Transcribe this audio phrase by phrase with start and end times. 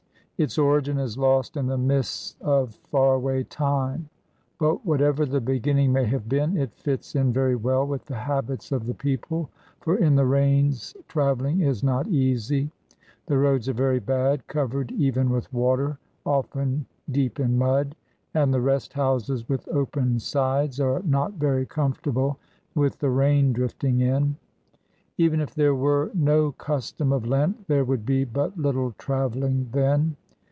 [0.43, 4.09] Its origin is lost in the mists of far away time.
[4.57, 8.71] But whatever the beginning may have been, it fits in very well with the habits
[8.71, 9.51] of the people;
[9.81, 12.71] for in the rains travelling is not easy.
[13.27, 17.93] The roads are very bad, covered even with water, often deep in mud;
[18.33, 22.39] and the rest houses, with open sides, are not very comfortable
[22.73, 24.35] with the rain drifting in.
[25.19, 30.15] Even if there were no custom of Lent, there would be but little travelling then.